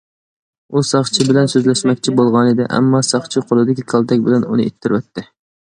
[0.77, 5.31] ئۇ ساقچى بىلەن سۆزلەشمەكچى بولغانىدى، ئەمما، ساقچى قولىدىكى كالتەك بىلەن ئۇنى ئىتتىرىۋەتتى.